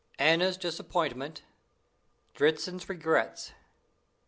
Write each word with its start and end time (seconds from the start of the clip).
Anna's 0.17 0.57
Disappointment. 0.57 1.43
Dritzhn's 2.33 2.89
Regrets. 2.89 3.51